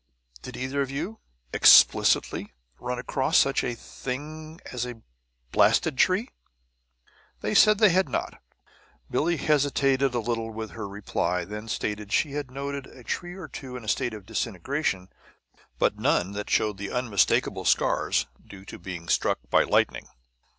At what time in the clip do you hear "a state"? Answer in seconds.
13.85-14.15